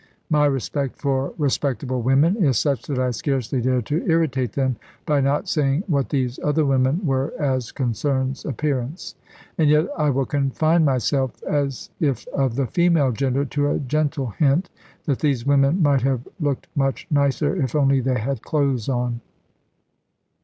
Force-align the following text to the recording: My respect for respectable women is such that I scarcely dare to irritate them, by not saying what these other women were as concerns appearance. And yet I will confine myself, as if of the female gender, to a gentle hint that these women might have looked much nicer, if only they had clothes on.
My 0.31 0.47
respect 0.47 0.95
for 0.95 1.31
respectable 1.37 2.01
women 2.01 2.35
is 2.43 2.57
such 2.57 2.87
that 2.87 2.97
I 2.97 3.11
scarcely 3.11 3.61
dare 3.61 3.83
to 3.83 4.03
irritate 4.09 4.53
them, 4.53 4.77
by 5.05 5.21
not 5.21 5.47
saying 5.47 5.83
what 5.85 6.09
these 6.09 6.39
other 6.43 6.65
women 6.65 7.05
were 7.05 7.31
as 7.39 7.71
concerns 7.71 8.43
appearance. 8.43 9.13
And 9.59 9.69
yet 9.69 9.87
I 9.95 10.09
will 10.09 10.25
confine 10.25 10.83
myself, 10.83 11.43
as 11.43 11.91
if 11.99 12.27
of 12.29 12.55
the 12.55 12.65
female 12.65 13.11
gender, 13.11 13.45
to 13.45 13.69
a 13.69 13.77
gentle 13.79 14.31
hint 14.39 14.71
that 15.05 15.19
these 15.19 15.45
women 15.45 15.83
might 15.83 16.01
have 16.01 16.27
looked 16.39 16.65
much 16.75 17.05
nicer, 17.11 17.55
if 17.55 17.75
only 17.75 17.99
they 17.99 18.17
had 18.19 18.41
clothes 18.41 18.89
on. 18.89 19.21